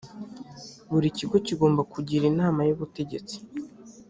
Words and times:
buri 0.91 1.07
kigo 1.17 1.35
kigomba 1.45 1.81
kugira 1.93 2.23
inama 2.31 2.61
y’ubutegetsi 2.67 3.37